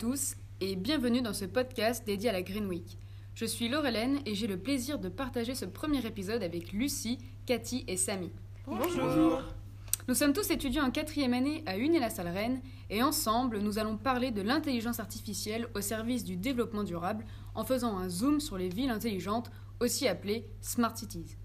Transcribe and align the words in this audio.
tous 0.00 0.34
et 0.62 0.76
bienvenue 0.76 1.20
dans 1.20 1.34
ce 1.34 1.44
podcast 1.44 2.06
dédié 2.06 2.30
à 2.30 2.32
la 2.32 2.40
Green 2.40 2.64
Week. 2.64 2.96
Je 3.34 3.44
suis 3.44 3.68
Laurelène 3.68 4.20
et 4.24 4.34
j'ai 4.34 4.46
le 4.46 4.56
plaisir 4.56 4.98
de 4.98 5.10
partager 5.10 5.54
ce 5.54 5.66
premier 5.66 6.06
épisode 6.06 6.42
avec 6.42 6.72
Lucie, 6.72 7.18
Cathy 7.44 7.84
et 7.86 7.98
Samy. 7.98 8.32
Bonjour. 8.66 9.42
Nous 10.08 10.14
sommes 10.14 10.32
tous 10.32 10.50
étudiants 10.50 10.86
en 10.86 10.90
quatrième 10.90 11.34
année 11.34 11.62
à 11.66 11.76
Uné-la-Salle 11.76 12.28
Rennes 12.28 12.62
et 12.88 13.02
ensemble 13.02 13.58
nous 13.58 13.78
allons 13.78 13.98
parler 13.98 14.30
de 14.30 14.40
l'intelligence 14.40 15.00
artificielle 15.00 15.66
au 15.74 15.82
service 15.82 16.24
du 16.24 16.38
développement 16.38 16.82
durable 16.82 17.26
en 17.54 17.64
faisant 17.64 17.98
un 17.98 18.08
zoom 18.08 18.40
sur 18.40 18.56
les 18.56 18.70
villes 18.70 18.88
intelligentes, 18.88 19.50
aussi 19.80 20.08
appelées 20.08 20.46
Smart 20.62 20.96
Cities. 20.96 21.36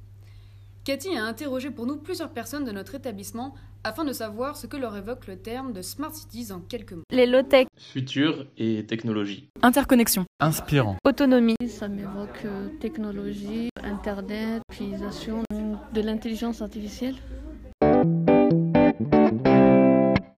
Cathy 0.86 1.18
a 1.18 1.26
interrogé 1.26 1.72
pour 1.72 1.88
nous 1.88 1.98
plusieurs 1.98 2.30
personnes 2.30 2.64
de 2.64 2.72
notre 2.72 2.94
établissement 2.94 3.56
afin 3.84 4.06
de 4.06 4.14
savoir 4.14 4.56
ce 4.56 4.68
que 4.68 4.78
leur 4.78 4.96
évoque 4.96 5.26
le 5.26 5.36
terme 5.36 5.74
de 5.74 5.82
Smart 5.82 6.14
Cities 6.14 6.52
en 6.52 6.60
quelques 6.60 6.94
mots. 6.94 7.02
Les 7.10 7.26
low-tech, 7.26 7.66
Futur 7.76 8.46
et 8.60 8.86
technologie. 8.86 9.50
interconnexion, 9.64 10.26
Inspirant. 10.40 10.98
autonomie, 11.04 11.56
Ça 11.68 11.88
m'évoque 11.88 12.46
euh, 12.46 12.68
technologie, 12.80 13.70
internet, 13.84 14.62
utilisation 14.72 15.42
de 15.52 16.02
l'intelligence 16.02 16.62
artificielle. 16.62 17.16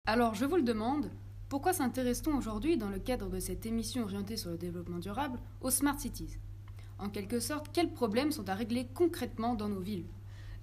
Alors 0.06 0.34
je 0.34 0.46
vous 0.46 0.56
le 0.56 0.64
demande, 0.64 1.12
pourquoi 1.50 1.74
s'intéresse-t-on 1.74 2.38
aujourd'hui 2.38 2.78
dans 2.78 2.90
le 2.90 3.00
cadre 3.00 3.30
de 3.30 3.40
cette 3.42 3.66
émission 3.66 4.04
orientée 4.04 4.38
sur 4.38 4.52
le 4.52 4.58
développement 4.58 5.00
durable 5.00 5.40
aux 5.60 5.72
Smart 5.72 6.00
Cities? 6.00 6.38
En 7.00 7.10
quelque 7.10 7.42
sorte, 7.42 7.68
quels 7.74 7.92
problèmes 7.92 8.32
sont 8.32 8.48
à 8.48 8.56
régler 8.56 8.88
concrètement 8.94 9.54
dans 9.54 9.68
nos 9.68 9.82
villes? 9.82 10.06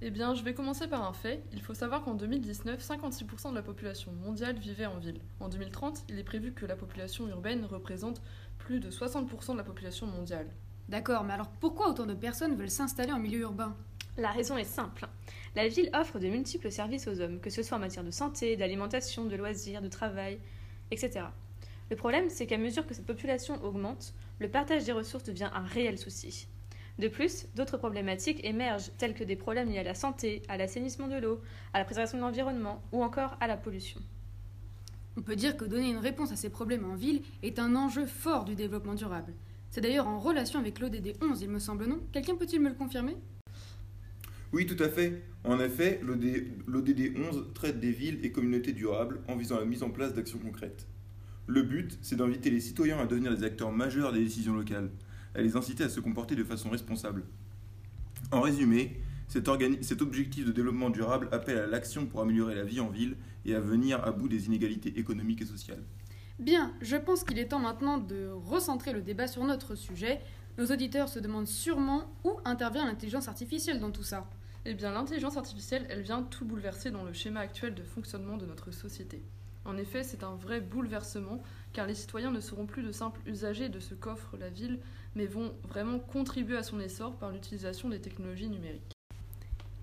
Eh 0.07 0.11
bien, 0.11 0.35
je 0.35 0.43
vais 0.43 0.53
commencer 0.53 0.87
par 0.87 1.03
un 1.03 1.15
fait. 1.15 1.43
Il 1.51 1.63
faut 1.63 1.73
savoir 1.73 2.03
qu'en 2.03 2.13
2019, 2.13 2.79
56% 2.79 3.49
de 3.49 3.55
la 3.55 3.63
population 3.63 4.13
mondiale 4.13 4.59
vivait 4.59 4.85
en 4.85 4.99
ville. 4.99 5.19
En 5.41 5.49
2030, 5.49 6.05
il 6.11 6.19
est 6.19 6.25
prévu 6.25 6.53
que 6.53 6.67
la 6.67 6.77
population 6.77 7.27
urbaine 7.27 7.65
représente 7.65 8.21
plus 8.59 8.81
de 8.81 8.91
60% 8.91 9.53
de 9.53 9.57
la 9.57 9.65
population 9.65 10.07
mondiale. 10.07 10.47
D'accord, 10.91 11.25
mais 11.25 11.33
alors 11.33 11.49
pourquoi 11.59 11.89
autant 11.89 12.05
de 12.05 12.13
personnes 12.13 12.55
veulent 12.55 12.69
s'installer 12.69 13.13
en 13.13 13.19
milieu 13.19 13.41
urbain? 13.41 13.75
La 14.19 14.31
raison 14.31 14.59
est 14.59 14.65
simple. 14.65 15.09
La 15.57 15.69
ville 15.69 15.89
offre 15.95 16.19
de 16.19 16.29
multiples 16.29 16.71
services 16.71 17.09
aux 17.09 17.23
hommes, 17.23 17.41
que 17.41 17.49
ce 17.49 17.63
soit 17.63 17.79
en 17.79 17.81
matière 17.81 18.05
de 18.05 18.11
santé, 18.11 18.59
d'alimentation, 18.59 19.25
de 19.25 19.37
loisirs, 19.37 19.81
de 19.81 19.89
travail, 19.89 20.39
etc. 20.91 21.29
Le 21.89 21.97
problème, 21.97 22.29
c'est 22.29 22.47
qu'à 22.47 22.59
mesure 22.59 22.87
que 22.87 22.93
cette 22.93 23.07
population 23.07 23.55
augmente, 23.65 24.13
le 24.39 24.51
partage 24.51 24.85
des 24.85 24.93
ressources 24.93 25.25
devient 25.25 25.49
un 25.55 25.65
réel 25.65 25.99
souci. 25.99 26.47
De 26.99 27.09
plus, 27.09 27.47
d'autres 27.57 27.77
problématiques 27.77 28.45
émergent, 28.45 28.91
telles 28.99 29.15
que 29.15 29.25
des 29.25 29.35
problèmes 29.35 29.69
liés 29.69 29.79
à 29.79 29.83
la 29.83 29.95
santé, 29.95 30.43
à 30.49 30.57
l'assainissement 30.57 31.09
de 31.09 31.17
l'eau, 31.17 31.41
à 31.73 31.79
la 31.79 31.85
préservation 31.85 32.19
de 32.19 32.23
l'environnement 32.23 32.83
ou 32.93 33.03
encore 33.03 33.37
à 33.41 33.49
la 33.49 33.57
pollution. 33.57 34.01
On 35.17 35.23
peut 35.23 35.37
dire 35.37 35.57
que 35.57 35.65
donner 35.65 35.91
une 35.91 35.99
réponse 35.99 36.33
à 36.33 36.37
ces 36.37 36.51
problèmes 36.51 36.85
en 36.85 36.95
ville 36.95 37.23
est 37.43 37.59
un 37.59 37.75
enjeu 37.75 38.07
fort 38.07 38.45
du 38.45 38.55
développement 38.55 38.95
durable. 38.95 39.33
C'est 39.71 39.81
d'ailleurs 39.81 40.07
en 40.07 40.21
relation 40.21 40.61
avec 40.61 40.79
l'ODD 40.79 41.17
11, 41.21 41.43
il 41.43 41.51
me 41.51 41.59
semble, 41.59 41.87
non? 41.87 42.01
Quelqu'un 42.13 42.37
peut-il 42.37 42.61
me 42.61 42.69
le 42.69 42.77
confirmer? 42.77 43.17
Oui, 44.53 44.67
tout 44.67 44.81
à 44.83 44.89
fait. 44.89 45.25
En 45.43 45.59
effet, 45.59 46.01
l'ODD 46.03 47.17
11 47.17 47.49
traite 47.55 47.81
des 47.81 47.91
villes 47.91 48.21
et 48.23 48.31
communautés 48.31 48.73
durables 48.73 49.21
en 49.27 49.35
visant 49.35 49.59
la 49.59 49.65
mise 49.65 49.83
en 49.83 49.91
place 49.91 50.15
d'actions 50.15 50.39
concrètes. 50.39 50.87
Le 51.49 51.63
but, 51.63 51.99
c'est 52.03 52.15
d'inviter 52.15 52.51
les 52.51 52.61
citoyens 52.61 52.99
à 52.99 53.07
devenir 53.07 53.37
des 53.37 53.43
acteurs 53.43 53.73
majeurs 53.73 54.13
des 54.13 54.21
décisions 54.21 54.55
locales, 54.55 54.91
à 55.35 55.43
les 55.43 55.57
inciter 55.57 55.85
à 55.85 55.89
se 55.89 56.01
comporter 56.01 56.37
de 56.37 56.45
façon 56.45 56.71
responsable. 56.71 57.25
En 58.31 58.41
résumé, 58.41 59.01
cet, 59.29 59.49
cet 59.83 60.03
objectif 60.03 60.47
de 60.47 60.53
développement 60.53 60.91
durable 60.91 61.29
appelle 61.33 61.59
à 61.59 61.67
l'action 61.67 62.07
pour 62.07 62.21
améliorer 62.21 62.55
la 62.55 62.65
vie 62.65 62.81
en 62.81 62.89
ville 62.89 63.17
et 63.45 63.55
à 63.55 63.61
venir 63.61 64.05
à 64.05 64.13
bout 64.13 64.29
des 64.29 64.47
inégalités 64.47 64.99
économiques 64.99 65.43
et 65.43 65.47
sociales. 65.47 65.83
Bien, 66.39 66.75
je 66.81 66.97
pense 66.97 67.23
qu'il 67.23 67.39
est 67.39 67.49
temps 67.49 67.61
maintenant 67.61 67.99
de 67.99 68.29
recentrer 68.29 68.93
le 68.93 69.03
débat 69.03 69.29
sur 69.29 69.45
notre 69.45 69.77
sujet. 69.77 70.21
Nos 70.59 70.67
auditeurs 70.67 71.09
se 71.09 71.21
demandent 71.21 71.47
sûrement 71.47 72.13
où 72.25 72.33
intervient 72.45 72.87
l'intelligence 72.87 73.29
artificielle 73.29 73.81
dans 73.81 73.93
tout 73.93 74.03
ça. 74.03 74.29
Eh 74.67 74.75
bien, 74.75 74.93
l'intelligence 74.93 75.37
artificielle, 75.37 75.87
elle 75.91 76.03
vient 76.03 76.23
tout 76.23 76.45
bouleverser 76.45 76.91
dans 76.91 77.05
le 77.05 77.13
schéma 77.13 77.41
actuel 77.41 77.75
de 77.75 77.83
fonctionnement 77.83 78.37
de 78.37 78.47
notre 78.47 78.71
société. 78.73 79.23
En 79.65 79.77
effet, 79.77 80.03
c'est 80.03 80.25
un 80.25 80.35
vrai 80.35 80.61
bouleversement, 80.61 81.43
car 81.75 81.87
les 81.87 81.95
citoyens 81.95 82.31
ne 82.31 82.41
seront 82.41 82.65
plus 82.65 82.83
de 82.83 82.93
simples 82.93 83.21
usagers 83.27 83.69
de 83.69 83.81
ce 83.81 83.95
qu'offre 83.95 84.37
la 84.39 84.49
ville, 84.49 84.79
mais 85.15 85.27
vont 85.27 85.53
vraiment 85.69 85.99
contribuer 85.99 86.57
à 86.57 86.63
son 86.63 86.81
essor 86.81 87.17
par 87.17 87.31
l'utilisation 87.31 87.91
des 87.91 88.01
technologies 88.01 88.49
numériques. 88.49 88.95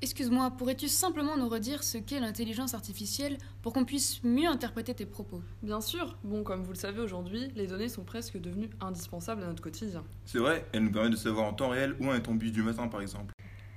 Excuse-moi, 0.01 0.49
pourrais-tu 0.57 0.87
simplement 0.87 1.37
nous 1.37 1.47
redire 1.47 1.83
ce 1.83 1.99
qu'est 1.99 2.19
l'intelligence 2.19 2.73
artificielle 2.73 3.37
pour 3.61 3.71
qu'on 3.71 3.85
puisse 3.85 4.23
mieux 4.23 4.47
interpréter 4.47 4.95
tes 4.95 5.05
propos? 5.05 5.43
Bien 5.61 5.79
sûr, 5.79 6.17
bon, 6.23 6.43
comme 6.43 6.63
vous 6.63 6.71
le 6.71 6.77
savez 6.77 7.01
aujourd'hui, 7.01 7.51
les 7.55 7.67
données 7.67 7.89
sont 7.89 8.03
presque 8.03 8.39
devenues 8.41 8.71
indispensables 8.79 9.43
à 9.43 9.45
notre 9.45 9.61
quotidien. 9.61 10.03
C'est 10.25 10.39
vrai, 10.39 10.65
elle 10.73 10.85
nous 10.85 10.91
permet 10.91 11.11
de 11.11 11.15
savoir 11.15 11.45
en 11.45 11.53
temps 11.53 11.69
réel 11.69 11.95
où 11.99 12.07
en 12.07 12.15
est 12.15 12.23
ton 12.23 12.33
bus 12.33 12.51
du 12.51 12.63
matin 12.63 12.87
par 12.87 13.01
exemple. 13.01 13.31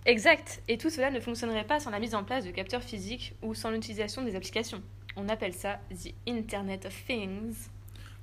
Exact, 0.07 0.63
et 0.69 0.79
tout 0.79 0.89
cela 0.89 1.11
ne 1.11 1.21
fonctionnerait 1.21 1.67
pas 1.67 1.81
sans 1.81 1.91
la 1.91 1.99
mise 1.99 2.15
en 2.15 2.25
place 2.25 2.47
de 2.47 2.51
capteurs 2.53 2.83
physiques 2.83 3.35
ou 3.43 3.53
sans 3.53 3.71
l'utilisation 3.71 4.23
des 4.23 4.35
applications. 4.35 4.83
On 5.17 5.29
appelle 5.29 5.55
ça 5.55 5.79
The 5.91 6.15
Internet 6.27 6.87
of 6.87 7.05
Things. 7.07 7.69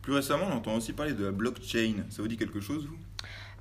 Plus 0.01 0.13
récemment, 0.13 0.47
on 0.49 0.55
entend 0.55 0.75
aussi 0.75 0.93
parler 0.93 1.13
de 1.13 1.25
la 1.25 1.31
blockchain. 1.31 1.95
Ça 2.09 2.21
vous 2.21 2.27
dit 2.27 2.37
quelque 2.37 2.59
chose, 2.59 2.85
vous? 2.85 2.97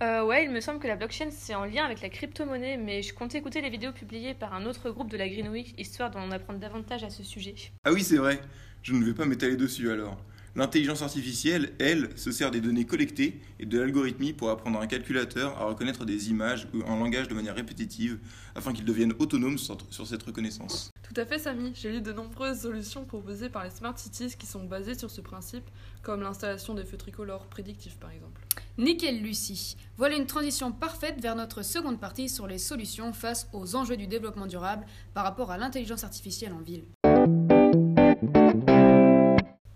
Euh, 0.02 0.24
ouais, 0.24 0.44
il 0.44 0.50
me 0.50 0.60
semble 0.60 0.78
que 0.78 0.88
la 0.88 0.96
blockchain 0.96 1.28
c'est 1.30 1.54
en 1.54 1.66
lien 1.66 1.84
avec 1.84 2.00
la 2.00 2.08
crypto-monnaie, 2.08 2.78
mais 2.78 3.02
je 3.02 3.12
comptais 3.12 3.36
écouter 3.36 3.60
les 3.60 3.68
vidéos 3.68 3.92
publiées 3.92 4.32
par 4.32 4.54
un 4.54 4.64
autre 4.64 4.88
groupe 4.90 5.10
de 5.10 5.18
la 5.18 5.28
Green 5.28 5.48
Week 5.48 5.74
histoire 5.78 6.10
d'en 6.10 6.30
apprendre 6.30 6.58
davantage 6.58 7.04
à 7.04 7.10
ce 7.10 7.22
sujet. 7.22 7.54
Ah 7.84 7.92
oui, 7.92 8.02
c'est 8.02 8.16
vrai. 8.16 8.40
Je 8.82 8.94
ne 8.94 9.04
vais 9.04 9.12
pas 9.12 9.26
m'étaler 9.26 9.56
dessus 9.56 9.90
alors. 9.90 10.16
L'intelligence 10.56 11.02
artificielle, 11.02 11.74
elle, 11.78 12.08
se 12.16 12.32
sert 12.32 12.50
des 12.50 12.62
données 12.62 12.86
collectées 12.86 13.40
et 13.60 13.66
de 13.66 13.78
l'algorithmie 13.78 14.32
pour 14.32 14.48
apprendre 14.48 14.80
à 14.80 14.82
un 14.82 14.86
calculateur 14.86 15.56
à 15.58 15.66
reconnaître 15.66 16.06
des 16.06 16.30
images 16.30 16.66
ou 16.74 16.82
un 16.90 16.98
langage 16.98 17.28
de 17.28 17.34
manière 17.34 17.54
répétitive 17.54 18.18
afin 18.54 18.72
qu'il 18.72 18.86
devienne 18.86 19.12
autonome 19.18 19.58
sur 19.58 20.06
cette 20.06 20.22
reconnaissance. 20.22 20.90
Tout 21.12 21.20
à 21.20 21.26
fait, 21.26 21.40
Samy. 21.40 21.72
J'ai 21.74 21.90
lu 21.90 22.00
de 22.00 22.12
nombreuses 22.12 22.60
solutions 22.60 23.04
proposées 23.04 23.48
par 23.48 23.64
les 23.64 23.70
Smart 23.70 23.98
Cities 23.98 24.36
qui 24.38 24.46
sont 24.46 24.62
basées 24.62 24.96
sur 24.96 25.10
ce 25.10 25.20
principe, 25.20 25.68
comme 26.04 26.22
l'installation 26.22 26.72
des 26.72 26.84
feux 26.84 26.98
tricolores 26.98 27.46
prédictifs 27.46 27.98
par 27.98 28.12
exemple. 28.12 28.40
Nickel 28.78 29.20
Lucie. 29.20 29.76
Voilà 29.96 30.14
une 30.14 30.26
transition 30.26 30.70
parfaite 30.70 31.20
vers 31.20 31.34
notre 31.34 31.62
seconde 31.62 31.98
partie 31.98 32.28
sur 32.28 32.46
les 32.46 32.58
solutions 32.58 33.12
face 33.12 33.48
aux 33.52 33.74
enjeux 33.74 33.96
du 33.96 34.06
développement 34.06 34.46
durable 34.46 34.86
par 35.12 35.24
rapport 35.24 35.50
à 35.50 35.58
l'intelligence 35.58 36.04
artificielle 36.04 36.52
en 36.52 36.60
ville. 36.60 36.84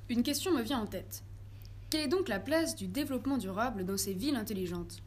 Une 0.09 0.23
question 0.23 0.53
me 0.53 0.63
vient 0.63 0.79
en 0.79 0.87
tête. 0.87 1.25
Quelle 1.91 2.03
est 2.03 2.09
donc 2.09 2.29
la 2.29 2.39
place 2.39 2.77
du 2.77 2.87
développement 2.87 3.39
durable 3.39 3.85
dans 3.85 3.97
ces 3.97 4.13
villes 4.13 4.37
intelligentes? 4.37 5.03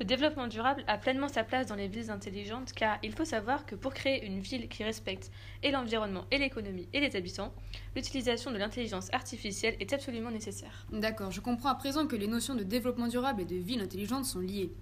Le 0.00 0.06
développement 0.06 0.46
durable 0.46 0.82
a 0.86 0.96
pleinement 0.96 1.28
sa 1.28 1.44
place 1.44 1.66
dans 1.66 1.74
les 1.74 1.86
villes 1.86 2.10
intelligentes 2.10 2.72
car 2.72 2.96
il 3.02 3.12
faut 3.12 3.26
savoir 3.26 3.66
que 3.66 3.74
pour 3.74 3.92
créer 3.92 4.24
une 4.24 4.40
ville 4.40 4.66
qui 4.66 4.82
respecte 4.82 5.30
et 5.62 5.70
l'environnement 5.70 6.24
et 6.30 6.38
l'économie 6.38 6.88
et 6.94 7.00
les 7.00 7.16
habitants, 7.16 7.52
l'utilisation 7.94 8.50
de 8.50 8.56
l'intelligence 8.56 9.12
artificielle 9.12 9.76
est 9.78 9.92
absolument 9.92 10.30
nécessaire. 10.30 10.86
D'accord, 10.90 11.30
je 11.32 11.42
comprends 11.42 11.68
à 11.68 11.74
présent 11.74 12.06
que 12.06 12.16
les 12.16 12.28
notions 12.28 12.54
de 12.54 12.62
développement 12.62 13.08
durable 13.08 13.42
et 13.42 13.44
de 13.44 13.56
ville 13.56 13.82
intelligente 13.82 14.24
sont 14.24 14.40
liées. 14.40 14.72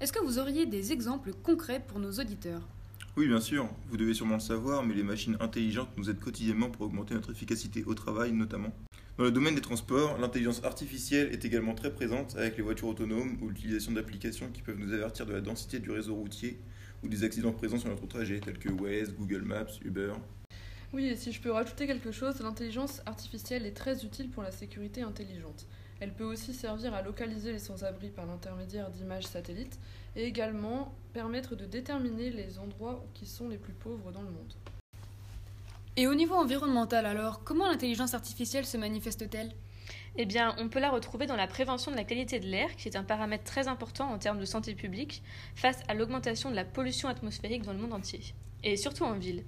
Est-ce 0.00 0.12
que 0.12 0.24
vous 0.24 0.38
auriez 0.38 0.64
des 0.64 0.92
exemples 0.92 1.32
concrets 1.32 1.82
pour 1.84 1.98
nos 1.98 2.12
auditeurs? 2.12 2.62
Oui, 3.16 3.26
bien 3.26 3.40
sûr, 3.40 3.68
vous 3.88 3.96
devez 3.96 4.14
sûrement 4.14 4.34
le 4.34 4.40
savoir, 4.40 4.84
mais 4.84 4.94
les 4.94 5.02
machines 5.02 5.36
intelligentes 5.40 5.90
nous 5.96 6.08
aident 6.08 6.20
quotidiennement 6.20 6.70
pour 6.70 6.82
augmenter 6.82 7.14
notre 7.14 7.32
efficacité 7.32 7.82
au 7.84 7.94
travail 7.94 8.30
notamment. 8.30 8.72
Dans 9.18 9.24
le 9.24 9.32
domaine 9.32 9.56
des 9.56 9.60
transports, 9.60 10.16
l'intelligence 10.18 10.62
artificielle 10.62 11.32
est 11.32 11.44
également 11.44 11.74
très 11.74 11.92
présente 11.92 12.36
avec 12.36 12.56
les 12.56 12.62
voitures 12.62 12.86
autonomes 12.86 13.36
ou 13.42 13.48
l'utilisation 13.48 13.90
d'applications 13.90 14.48
qui 14.52 14.62
peuvent 14.62 14.78
nous 14.78 14.92
avertir 14.92 15.26
de 15.26 15.32
la 15.32 15.40
densité 15.40 15.80
du 15.80 15.90
réseau 15.90 16.14
routier 16.14 16.60
ou 17.02 17.08
des 17.08 17.24
accidents 17.24 17.50
présents 17.50 17.80
sur 17.80 17.88
notre 17.88 18.06
trajet, 18.06 18.38
tels 18.38 18.60
que 18.60 18.68
Waze, 18.68 19.12
Google 19.18 19.42
Maps, 19.42 19.66
Uber. 19.84 20.12
Oui, 20.92 21.06
et 21.06 21.16
si 21.16 21.32
je 21.32 21.40
peux 21.40 21.50
rajouter 21.50 21.88
quelque 21.88 22.12
chose, 22.12 22.38
l'intelligence 22.38 23.02
artificielle 23.06 23.66
est 23.66 23.76
très 23.76 24.04
utile 24.04 24.30
pour 24.30 24.44
la 24.44 24.52
sécurité 24.52 25.02
intelligente. 25.02 25.66
Elle 25.98 26.12
peut 26.12 26.22
aussi 26.22 26.54
servir 26.54 26.94
à 26.94 27.02
localiser 27.02 27.50
les 27.50 27.58
sans-abri 27.58 28.10
par 28.10 28.24
l'intermédiaire 28.24 28.88
d'images 28.88 29.26
satellites 29.26 29.80
et 30.14 30.26
également 30.26 30.94
permettre 31.12 31.56
de 31.56 31.64
déterminer 31.64 32.30
les 32.30 32.60
endroits 32.60 33.04
qui 33.14 33.26
sont 33.26 33.48
les 33.48 33.58
plus 33.58 33.74
pauvres 33.74 34.12
dans 34.12 34.22
le 34.22 34.30
monde. 34.30 34.54
Et 35.98 36.06
au 36.06 36.14
niveau 36.14 36.36
environnemental 36.36 37.06
alors, 37.06 37.42
comment 37.42 37.66
l'intelligence 37.66 38.14
artificielle 38.14 38.64
se 38.64 38.76
manifeste-t-elle? 38.76 39.50
Eh 40.14 40.26
bien, 40.26 40.54
on 40.60 40.68
peut 40.68 40.78
la 40.78 40.90
retrouver 40.90 41.26
dans 41.26 41.34
la 41.34 41.48
prévention 41.48 41.90
de 41.90 41.96
la 41.96 42.04
qualité 42.04 42.38
de 42.38 42.46
l'air, 42.46 42.76
qui 42.76 42.86
est 42.86 42.96
un 42.96 43.02
paramètre 43.02 43.42
très 43.42 43.66
important 43.66 44.08
en 44.08 44.16
termes 44.16 44.38
de 44.38 44.44
santé 44.44 44.76
publique, 44.76 45.24
face 45.56 45.80
à 45.88 45.94
l'augmentation 45.94 46.52
de 46.52 46.54
la 46.54 46.64
pollution 46.64 47.08
atmosphérique 47.08 47.64
dans 47.64 47.72
le 47.72 47.80
monde 47.80 47.94
entier, 47.94 48.20
et 48.62 48.76
surtout 48.76 49.02
en 49.02 49.14
ville. 49.14 49.42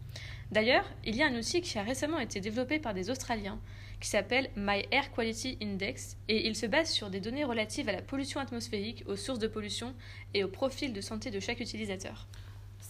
D'ailleurs, 0.51 0.85
il 1.05 1.15
y 1.15 1.23
a 1.23 1.29
un 1.29 1.39
outil 1.39 1.61
qui 1.61 1.79
a 1.79 1.85
récemment 1.85 2.19
été 2.19 2.41
développé 2.41 2.81
par 2.81 2.95
des 2.95 3.11
Australiens, 3.11 3.61
qui 4.01 4.09
s'appelle 4.09 4.51
My 4.57 4.83
Air 4.91 5.13
Quality 5.13 5.57
Index, 5.63 6.17
et 6.27 6.49
il 6.49 6.57
se 6.57 6.67
base 6.67 6.91
sur 6.91 7.11
des 7.11 7.21
données 7.21 7.45
relatives 7.45 7.89
à 7.89 7.93
la 7.93 8.03
pollution 8.03 8.41
atmosphérique, 8.41 9.05
aux 9.07 9.15
sources 9.15 9.39
de 9.39 9.47
pollution 9.47 9.95
et 10.35 10.43
au 10.43 10.49
profil 10.49 10.93
de 10.93 11.01
santé 11.01 11.31
de 11.31 11.39
chaque 11.39 11.61
utilisateur. 11.61 12.27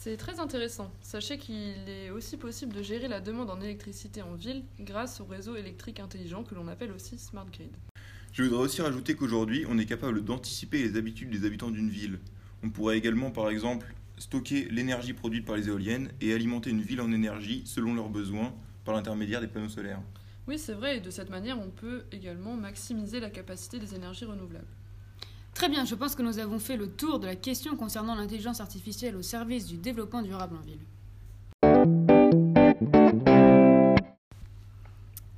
C'est 0.03 0.17
très 0.17 0.41
intéressant. 0.41 0.91
Sachez 1.03 1.37
qu'il 1.37 1.75
est 1.87 2.09
aussi 2.09 2.39
possible 2.39 2.73
de 2.73 2.83
gérer 2.83 3.07
la 3.07 3.21
demande 3.21 3.51
en 3.51 3.61
électricité 3.61 4.23
en 4.23 4.33
ville 4.33 4.63
grâce 4.81 5.21
au 5.21 5.27
réseau 5.27 5.57
électrique 5.57 6.01
intelligent 6.01 6.43
que 6.43 6.55
l'on 6.55 6.69
appelle 6.69 6.91
aussi 6.93 7.19
Smart 7.19 7.45
Grid. 7.53 7.69
Je 8.33 8.45
voudrais 8.45 8.63
aussi 8.63 8.81
rajouter 8.81 9.15
qu'aujourd'hui, 9.15 9.67
on 9.69 9.77
est 9.77 9.85
capable 9.85 10.25
d'anticiper 10.25 10.79
les 10.83 10.97
habitudes 10.97 11.29
des 11.29 11.47
habitants 11.47 11.71
d'une 11.71 11.91
ville. 11.91 12.19
On 12.63 12.71
pourrait 12.71 12.97
également, 12.97 13.31
par 13.31 13.51
exemple, 13.51 13.95
stocker 14.17 14.69
l'énergie 14.71 15.13
produite 15.13 15.45
par 15.45 15.57
les 15.57 15.69
éoliennes 15.69 16.11
et 16.23 16.33
alimenter 16.33 16.71
une 16.71 16.81
ville 16.81 17.03
en 17.03 17.13
énergie 17.13 17.63
selon 17.67 17.93
leurs 17.93 18.09
besoins 18.09 18.55
par 18.87 18.95
l'intermédiaire 18.95 19.43
des 19.43 19.49
panneaux 19.49 19.69
solaires. 19.69 20.01
Oui, 20.49 20.59
c'est 20.59 20.73
vrai, 20.73 20.97
et 20.97 21.01
de 21.01 21.11
cette 21.11 21.29
manière, 21.29 21.59
on 21.59 21.69
peut 21.69 22.05
également 22.11 22.57
maximiser 22.57 23.21
la 23.21 23.29
capacité 23.29 23.79
des 23.79 23.95
énergies 23.95 24.25
renouvelables. 24.25 24.65
Très 25.55 25.69
bien, 25.69 25.85
je 25.85 25.95
pense 25.95 26.15
que 26.15 26.23
nous 26.23 26.39
avons 26.39 26.59
fait 26.59 26.77
le 26.77 26.89
tour 26.89 27.19
de 27.19 27.27
la 27.27 27.37
question 27.37 27.77
concernant 27.77 28.15
l'intelligence 28.15 28.61
artificielle 28.61 29.17
au 29.17 29.23
service 29.23 29.67
du 29.67 29.77
développement 29.77 30.23
durable 30.23 30.57
en 30.57 30.61
ville. 30.61 30.81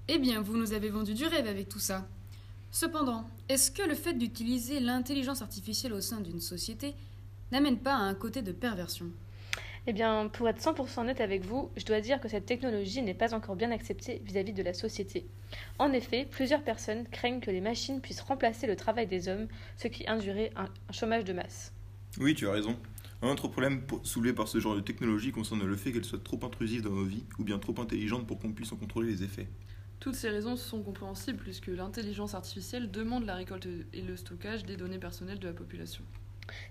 Eh 0.08 0.18
bien, 0.18 0.42
vous 0.42 0.56
nous 0.56 0.72
avez 0.72 0.90
vendu 0.90 1.14
du 1.14 1.24
rêve 1.24 1.46
avec 1.46 1.68
tout 1.68 1.78
ça. 1.78 2.06
Cependant, 2.70 3.24
est-ce 3.48 3.70
que 3.70 3.82
le 3.82 3.94
fait 3.94 4.14
d'utiliser 4.14 4.80
l'intelligence 4.80 5.42
artificielle 5.42 5.92
au 5.92 6.00
sein 6.00 6.20
d'une 6.20 6.40
société 6.40 6.94
n'amène 7.50 7.78
pas 7.78 7.94
à 7.94 8.00
un 8.00 8.14
côté 8.14 8.42
de 8.42 8.52
perversion? 8.52 9.06
Eh 9.88 9.92
bien, 9.92 10.28
pour 10.28 10.48
être 10.48 10.60
100% 10.60 11.06
net 11.06 11.20
avec 11.20 11.44
vous, 11.44 11.70
je 11.76 11.84
dois 11.84 12.00
dire 12.00 12.20
que 12.20 12.28
cette 12.28 12.46
technologie 12.46 13.02
n'est 13.02 13.14
pas 13.14 13.34
encore 13.34 13.56
bien 13.56 13.72
acceptée 13.72 14.22
vis-à-vis 14.24 14.52
de 14.52 14.62
la 14.62 14.74
société. 14.74 15.26
En 15.80 15.92
effet, 15.92 16.24
plusieurs 16.30 16.62
personnes 16.62 17.04
craignent 17.08 17.40
que 17.40 17.50
les 17.50 17.60
machines 17.60 18.00
puissent 18.00 18.20
remplacer 18.20 18.68
le 18.68 18.76
travail 18.76 19.08
des 19.08 19.28
hommes, 19.28 19.48
ce 19.76 19.88
qui 19.88 20.06
induirait 20.06 20.52
un, 20.54 20.66
un 20.88 20.92
chômage 20.92 21.24
de 21.24 21.32
masse. 21.32 21.72
Oui, 22.20 22.34
tu 22.34 22.46
as 22.46 22.52
raison. 22.52 22.78
Un 23.22 23.28
autre 23.28 23.48
problème 23.48 23.82
soulevé 24.04 24.32
par 24.32 24.46
ce 24.46 24.60
genre 24.60 24.76
de 24.76 24.80
technologie 24.80 25.32
concerne 25.32 25.64
le 25.64 25.76
fait 25.76 25.92
qu'elle 25.92 26.04
soit 26.04 26.22
trop 26.22 26.38
intrusive 26.44 26.82
dans 26.82 26.90
nos 26.90 27.04
vies 27.04 27.24
ou 27.38 27.44
bien 27.44 27.58
trop 27.58 27.74
intelligente 27.80 28.26
pour 28.26 28.38
qu'on 28.38 28.52
puisse 28.52 28.72
en 28.72 28.76
contrôler 28.76 29.10
les 29.10 29.24
effets. 29.24 29.48
Toutes 29.98 30.16
ces 30.16 30.28
raisons 30.28 30.56
sont 30.56 30.82
compréhensibles 30.82 31.38
puisque 31.38 31.68
l'intelligence 31.68 32.34
artificielle 32.34 32.90
demande 32.90 33.24
la 33.24 33.36
récolte 33.36 33.68
et 33.92 34.02
le 34.02 34.16
stockage 34.16 34.64
des 34.64 34.76
données 34.76 34.98
personnelles 34.98 35.38
de 35.38 35.46
la 35.46 35.54
population. 35.54 36.04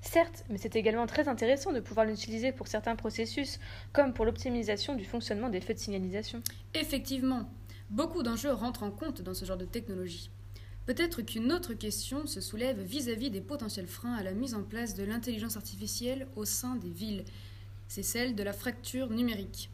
Certes, 0.02 0.44
mais 0.50 0.58
c'est 0.58 0.76
également 0.76 1.08
très 1.08 1.28
intéressant 1.28 1.72
de 1.72 1.80
pouvoir 1.80 2.06
l'utiliser 2.06 2.52
pour 2.52 2.68
certains 2.68 2.96
processus, 2.96 3.60
comme 3.94 4.14
pour 4.14 4.26
l'optimisation 4.26 4.96
du 4.96 5.06
fonctionnement 5.06 5.50
des 5.50 5.62
feux 5.62 5.74
de 5.74 5.80
signalisation. 5.80 6.42
Effectivement, 6.74 7.50
beaucoup 7.90 8.24
d'enjeux 8.24 8.52
rentrent 8.52 8.84
en 8.84 8.92
compte 8.92 9.22
dans 9.22 9.34
ce 9.34 9.46
genre 9.46 9.58
de 9.58 9.66
technologie. 9.66 10.30
Peut-être 10.86 11.22
qu'une 11.22 11.52
autre 11.52 11.74
question 11.74 12.26
se 12.26 12.42
soulève 12.42 12.82
vis-à-vis 12.82 13.30
des 13.30 13.42
potentiels 13.42 13.88
freins 13.88 14.16
à 14.16 14.24
la 14.24 14.34
mise 14.34 14.56
en 14.56 14.64
place 14.64 14.96
de 14.96 15.04
l'intelligence 15.04 15.56
artificielle 15.56 16.28
au 16.36 16.44
sein 16.44 16.76
des 16.76 16.90
villes. 16.90 17.24
C'est 17.88 18.04
celle 18.04 18.36
de 18.36 18.44
la 18.44 18.54
fracture 18.54 19.10
numérique. 19.10 19.70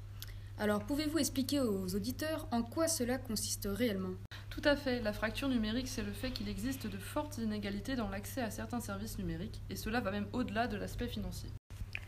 Alors 0.60 0.86
pouvez-vous 0.86 1.20
expliquer 1.20 1.60
aux 1.62 1.96
auditeurs 1.96 2.48
en 2.52 2.62
quoi 2.64 2.88
cela 2.88 3.18
consiste 3.18 3.70
réellement? 3.72 4.16
Tout 4.60 4.68
à 4.68 4.76
fait, 4.76 5.02
la 5.02 5.14
fracture 5.14 5.50
numérique, 5.50 5.88
c'est 5.88 6.02
le 6.02 6.12
fait 6.12 6.32
qu'il 6.32 6.50
existe 6.50 6.88
de 6.88 6.98
fortes 6.98 7.38
inégalités 7.38 7.96
dans 7.96 8.10
l'accès 8.10 8.42
à 8.42 8.50
certains 8.50 8.80
services 8.80 9.20
numériques, 9.20 9.62
et 9.70 9.76
cela 9.76 10.00
va 10.00 10.10
même 10.10 10.26
au-delà 10.34 10.66
de 10.66 10.78
l'aspect 10.78 11.08
financier. 11.08 11.50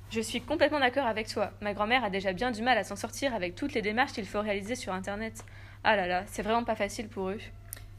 Je 0.09 0.19
suis 0.19 0.41
complètement 0.41 0.79
d'accord 0.79 1.05
avec 1.05 1.27
toi. 1.27 1.51
Ma 1.61 1.75
grand-mère 1.75 2.03
a 2.03 2.09
déjà 2.09 2.33
bien 2.33 2.49
du 2.49 2.63
mal 2.63 2.79
à 2.79 2.83
s'en 2.83 2.95
sortir 2.95 3.35
avec 3.35 3.53
toutes 3.53 3.75
les 3.75 3.83
démarches 3.83 4.13
qu'il 4.13 4.25
faut 4.25 4.41
réaliser 4.41 4.73
sur 4.73 4.93
Internet. 4.93 5.45
Ah 5.83 5.95
là 5.95 6.07
là, 6.07 6.23
c'est 6.25 6.41
vraiment 6.41 6.63
pas 6.63 6.73
facile 6.73 7.07
pour 7.07 7.29
eux. 7.29 7.39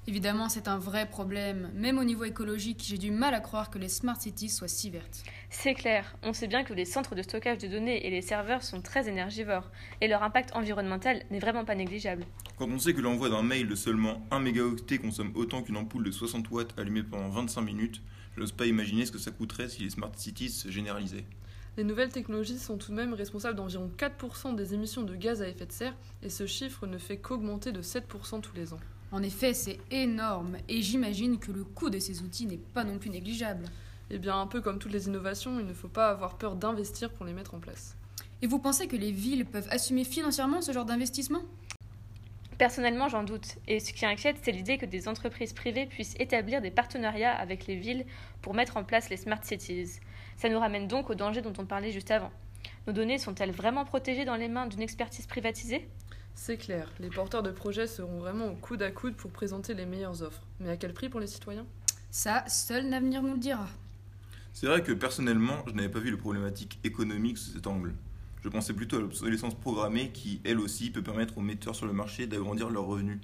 Évidemment, 0.06 0.48
c'est 0.48 0.66
un 0.66 0.78
vrai 0.78 1.08
problème. 1.08 1.70
Même 1.74 1.98
au 1.98 2.04
niveau 2.04 2.24
écologique, 2.24 2.82
j'ai 2.84 2.96
du 2.96 3.10
mal 3.10 3.34
à 3.34 3.40
croire 3.40 3.70
que 3.70 3.78
les 3.78 3.88
smart 3.88 4.20
cities 4.20 4.48
soient 4.48 4.66
si 4.66 4.90
vertes. 4.90 5.22
C'est 5.50 5.74
clair, 5.74 6.16
on 6.22 6.32
sait 6.32 6.48
bien 6.48 6.64
que 6.64 6.72
les 6.72 6.86
centres 6.86 7.14
de 7.14 7.22
stockage 7.22 7.58
de 7.58 7.68
données 7.68 8.06
et 8.06 8.10
les 8.10 8.22
serveurs 8.22 8.62
sont 8.62 8.80
très 8.80 9.08
énergivores, 9.08 9.70
et 10.00 10.08
leur 10.08 10.22
impact 10.22 10.56
environnemental 10.56 11.22
n'est 11.30 11.38
vraiment 11.38 11.66
pas 11.66 11.74
négligeable. 11.74 12.24
Quand 12.56 12.68
on 12.68 12.78
sait 12.78 12.94
que 12.94 13.00
l'envoi 13.00 13.28
d'un 13.28 13.42
mail 13.42 13.68
de 13.68 13.74
seulement 13.74 14.26
1 14.30 14.40
mégaoctet 14.40 14.98
consomme 14.98 15.32
autant 15.34 15.62
qu'une 15.62 15.76
ampoule 15.76 16.04
de 16.04 16.10
60 16.10 16.50
watts 16.50 16.78
allumée 16.78 17.02
pendant 17.02 17.28
25 17.28 17.60
minutes, 17.60 18.00
je 18.34 18.40
n'ose 18.40 18.52
pas 18.52 18.66
imaginer 18.66 19.04
ce 19.04 19.12
que 19.12 19.18
ça 19.18 19.30
coûterait 19.30 19.68
si 19.68 19.82
les 19.82 19.90
smart 19.90 20.12
cities 20.16 20.48
se 20.48 20.70
généralisaient. 20.70 21.26
Les 21.76 21.84
nouvelles 21.84 22.10
technologies 22.10 22.58
sont 22.58 22.78
tout 22.78 22.90
de 22.90 22.96
même 22.96 23.14
responsables 23.14 23.56
d'environ 23.56 23.90
4% 23.96 24.56
des 24.56 24.74
émissions 24.74 25.02
de 25.02 25.14
gaz 25.14 25.40
à 25.42 25.48
effet 25.48 25.66
de 25.66 25.72
serre, 25.72 25.94
et 26.22 26.30
ce 26.30 26.46
chiffre 26.46 26.86
ne 26.86 26.98
fait 26.98 27.18
qu'augmenter 27.18 27.70
de 27.70 27.82
7% 27.82 28.40
tous 28.40 28.56
les 28.56 28.72
ans. 28.72 28.80
En 29.12 29.22
effet, 29.24 29.54
c'est 29.54 29.78
énorme, 29.90 30.56
et 30.68 30.82
j'imagine 30.82 31.38
que 31.38 31.50
le 31.50 31.64
coût 31.64 31.90
de 31.90 31.98
ces 31.98 32.22
outils 32.22 32.46
n'est 32.46 32.58
pas 32.58 32.84
non 32.84 32.98
plus 32.98 33.10
négligeable. 33.10 33.64
Eh 34.10 34.18
bien, 34.18 34.40
un 34.40 34.46
peu 34.46 34.60
comme 34.60 34.78
toutes 34.78 34.92
les 34.92 35.08
innovations, 35.08 35.58
il 35.58 35.66
ne 35.66 35.72
faut 35.72 35.88
pas 35.88 36.10
avoir 36.10 36.36
peur 36.36 36.54
d'investir 36.54 37.10
pour 37.10 37.26
les 37.26 37.32
mettre 37.32 37.54
en 37.54 37.60
place. 37.60 37.96
Et 38.42 38.46
vous 38.46 38.58
pensez 38.58 38.86
que 38.86 38.96
les 38.96 39.10
villes 39.10 39.46
peuvent 39.46 39.68
assumer 39.70 40.04
financièrement 40.04 40.60
ce 40.62 40.72
genre 40.72 40.84
d'investissement? 40.84 41.42
Personnellement, 42.56 43.08
j'en 43.08 43.24
doute, 43.24 43.56
et 43.66 43.80
ce 43.80 43.92
qui 43.92 44.06
inquiète, 44.06 44.36
c'est 44.42 44.52
l'idée 44.52 44.78
que 44.78 44.86
des 44.86 45.08
entreprises 45.08 45.54
privées 45.54 45.86
puissent 45.86 46.14
établir 46.18 46.60
des 46.60 46.70
partenariats 46.70 47.32
avec 47.32 47.66
les 47.66 47.76
villes 47.76 48.06
pour 48.42 48.54
mettre 48.54 48.76
en 48.76 48.84
place 48.84 49.10
les 49.10 49.16
smart 49.16 49.42
cities. 49.42 49.98
Ça 50.36 50.48
nous 50.48 50.58
ramène 50.58 50.86
donc 50.86 51.10
au 51.10 51.14
danger 51.14 51.42
dont 51.42 51.54
on 51.58 51.66
parlait 51.66 51.90
juste 51.90 52.10
avant. 52.10 52.30
Nos 52.86 52.92
données 52.92 53.18
sont-elles 53.18 53.50
vraiment 53.50 53.84
protégées 53.84 54.24
dans 54.24 54.36
les 54.36 54.48
mains 54.48 54.66
d'une 54.66 54.82
expertise 54.82 55.26
privatisée? 55.26 55.88
C'est 56.34 56.56
clair, 56.56 56.90
les 57.00 57.10
porteurs 57.10 57.42
de 57.42 57.50
projets 57.50 57.86
seront 57.86 58.18
vraiment 58.18 58.46
au 58.46 58.54
coude 58.54 58.82
à 58.82 58.90
coude 58.90 59.14
pour 59.14 59.30
présenter 59.30 59.74
les 59.74 59.86
meilleures 59.86 60.22
offres. 60.22 60.42
Mais 60.58 60.70
à 60.70 60.76
quel 60.76 60.92
prix 60.94 61.08
pour 61.08 61.20
les 61.20 61.26
citoyens? 61.26 61.66
Ça, 62.10 62.44
seul 62.48 62.88
l'avenir 62.88 63.22
nous 63.22 63.34
le 63.34 63.38
dira. 63.38 63.68
C'est 64.52 64.66
vrai 64.66 64.82
que 64.82 64.92
personnellement, 64.92 65.62
je 65.66 65.72
n'avais 65.72 65.88
pas 65.88 66.00
vu 66.00 66.10
les 66.10 66.16
problématiques 66.16 66.78
économiques 66.82 67.38
sous 67.38 67.52
cet 67.52 67.66
angle. 67.66 67.94
Je 68.42 68.48
pensais 68.48 68.72
plutôt 68.72 68.96
à 68.96 69.00
l'obsolescence 69.00 69.54
programmée 69.54 70.10
qui, 70.10 70.40
elle 70.44 70.58
aussi, 70.58 70.90
peut 70.90 71.02
permettre 71.02 71.36
aux 71.38 71.42
metteurs 71.42 71.76
sur 71.76 71.86
le 71.86 71.92
marché 71.92 72.26
d'agrandir 72.26 72.70
leurs 72.70 72.86
revenus. 72.86 73.20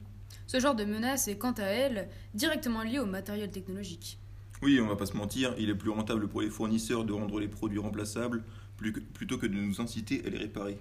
Ce 0.46 0.60
genre 0.60 0.74
de 0.76 0.84
menace 0.84 1.26
est 1.26 1.38
quant 1.38 1.52
à 1.52 1.64
elle 1.64 2.08
directement 2.34 2.82
lié 2.82 2.98
au 2.98 3.06
matériel 3.06 3.50
technologique. 3.50 4.18
Oui, 4.62 4.78
on 4.80 4.86
va 4.86 4.96
pas 4.96 5.06
se 5.06 5.16
mentir, 5.16 5.54
il 5.58 5.68
est 5.70 5.74
plus 5.74 5.90
rentable 5.90 6.28
pour 6.28 6.42
les 6.42 6.50
fournisseurs 6.50 7.04
de 7.04 7.12
rendre 7.12 7.40
les 7.40 7.48
produits 7.48 7.78
remplaçables 7.78 8.44
plus 8.76 8.92
que- 8.92 9.00
plutôt 9.00 9.38
que 9.38 9.46
de 9.46 9.54
nous 9.54 9.80
inciter 9.80 10.22
à 10.24 10.30
les 10.30 10.38
réparer. 10.38 10.78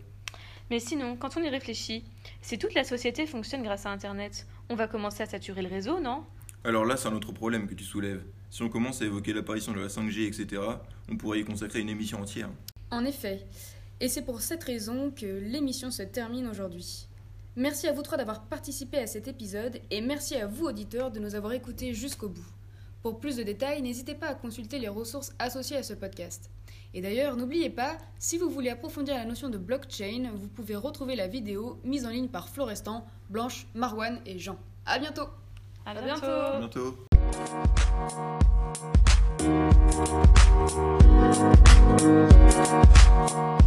Mais 0.71 0.79
sinon, 0.79 1.15
quand 1.15 1.37
on 1.37 1.43
y 1.43 1.49
réfléchit, 1.49 2.03
si 2.41 2.57
toute 2.57 2.73
la 2.73 2.83
société 2.83 3.27
fonctionne 3.27 3.63
grâce 3.63 3.85
à 3.85 3.91
Internet, 3.91 4.47
on 4.69 4.75
va 4.75 4.87
commencer 4.87 5.21
à 5.21 5.27
saturer 5.27 5.61
le 5.61 5.69
réseau, 5.69 5.99
non? 5.99 6.23
Alors 6.63 6.85
là, 6.85 6.97
c'est 6.97 7.07
un 7.07 7.13
autre 7.13 7.31
problème 7.31 7.67
que 7.67 7.75
tu 7.75 7.83
soulèves. 7.83 8.23
Si 8.49 8.63
on 8.63 8.69
commence 8.69 9.01
à 9.01 9.05
évoquer 9.05 9.33
l'apparition 9.33 9.73
de 9.73 9.79
la 9.79 9.87
5G, 9.87 10.25
etc., 10.25 10.61
on 11.09 11.17
pourrait 11.17 11.41
y 11.41 11.45
consacrer 11.45 11.81
une 11.81 11.89
émission 11.89 12.19
entière. 12.19 12.49
En 12.89 13.05
effet. 13.05 13.45
Et 13.99 14.09
c'est 14.09 14.23
pour 14.23 14.41
cette 14.41 14.63
raison 14.63 15.11
que 15.11 15.25
l'émission 15.25 15.91
se 15.91 16.03
termine 16.03 16.47
aujourd'hui. 16.47 17.07
Merci 17.55 17.87
à 17.87 17.93
vous 17.93 18.01
trois 18.01 18.17
d'avoir 18.17 18.43
participé 18.45 18.97
à 18.97 19.07
cet 19.07 19.27
épisode 19.27 19.79
et 19.91 20.01
merci 20.01 20.35
à 20.35 20.47
vous 20.47 20.65
auditeurs 20.65 21.11
de 21.11 21.19
nous 21.19 21.35
avoir 21.35 21.53
écoutés 21.53 21.93
jusqu'au 21.93 22.27
bout. 22.27 22.45
Pour 23.05 23.19
plus 23.19 23.35
de 23.35 23.43
détails, 23.43 23.83
n'hésitez 23.83 24.15
pas 24.15 24.29
à 24.29 24.33
consulter 24.33 24.79
les 24.79 24.87
ressources 24.87 25.31
associées 25.37 25.77
à 25.77 25.83
ce 25.83 25.93
podcast. 25.93 26.49
Et 26.95 27.01
d'ailleurs, 27.01 27.35
n'oubliez 27.37 27.69
pas, 27.69 27.99
si 28.17 28.39
vous 28.39 28.49
voulez 28.49 28.71
approfondir 28.71 29.13
la 29.13 29.25
notion 29.25 29.47
de 29.47 29.59
blockchain, 29.59 30.31
vous 30.33 30.47
pouvez 30.47 30.75
retrouver 30.75 31.15
la 31.15 31.27
vidéo 31.27 31.77
mise 31.83 32.07
en 32.07 32.09
ligne 32.09 32.29
par 32.29 32.49
Florestan, 32.49 33.05
Blanche, 33.29 33.67
Marwan 33.75 34.19
et 34.25 34.39
Jean. 34.39 34.57
À 34.87 34.97
bientôt 34.97 35.27
À 35.85 35.91
À 35.91 36.01
bientôt. 36.01 36.25
À 36.25 36.57
bientôt. 36.57 36.95
bientôt 43.29 43.64